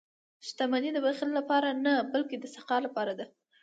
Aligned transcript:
•شتمني 0.47 0.89
د 0.93 0.97
بخل 1.05 1.29
لپاره 1.39 1.69
نه، 1.85 1.93
بلکې 2.13 2.35
د 2.39 2.45
سخا 2.55 2.77
لپاره 2.85 3.13
ده. 3.19 3.25